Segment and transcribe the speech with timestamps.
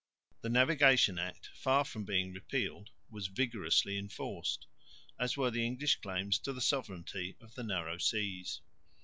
[0.41, 4.65] The Navigation Act, far from being repealed, was vigorously enforced,
[5.19, 8.61] as were the English claims to the sovereignty of the narrow seas.